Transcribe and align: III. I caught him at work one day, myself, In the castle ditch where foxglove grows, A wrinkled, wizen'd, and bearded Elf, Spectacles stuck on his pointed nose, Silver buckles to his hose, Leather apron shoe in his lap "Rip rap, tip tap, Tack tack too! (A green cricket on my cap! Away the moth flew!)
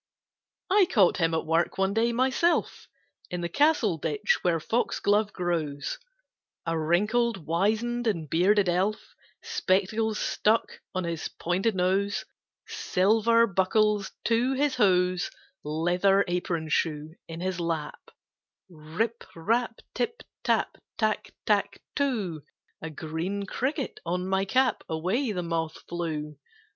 III. 0.73 0.77
I 0.81 0.85
caught 0.87 1.17
him 1.17 1.35
at 1.35 1.45
work 1.45 1.77
one 1.77 1.93
day, 1.93 2.11
myself, 2.11 2.87
In 3.29 3.41
the 3.41 3.47
castle 3.49 3.99
ditch 3.99 4.39
where 4.41 4.59
foxglove 4.59 5.31
grows, 5.31 5.99
A 6.65 6.75
wrinkled, 6.75 7.45
wizen'd, 7.45 8.07
and 8.07 8.27
bearded 8.27 8.67
Elf, 8.67 9.13
Spectacles 9.43 10.17
stuck 10.17 10.79
on 10.95 11.03
his 11.03 11.27
pointed 11.27 11.75
nose, 11.75 12.25
Silver 12.65 13.45
buckles 13.45 14.11
to 14.25 14.53
his 14.53 14.73
hose, 14.73 15.29
Leather 15.63 16.25
apron 16.27 16.69
shoe 16.69 17.13
in 17.27 17.39
his 17.39 17.59
lap 17.59 18.09
"Rip 18.69 19.23
rap, 19.35 19.81
tip 19.93 20.23
tap, 20.43 20.79
Tack 20.97 21.31
tack 21.45 21.79
too! 21.95 22.41
(A 22.81 22.89
green 22.89 23.45
cricket 23.45 23.99
on 24.03 24.27
my 24.27 24.45
cap! 24.45 24.83
Away 24.89 25.31
the 25.31 25.43
moth 25.43 25.79
flew!) 25.87 26.37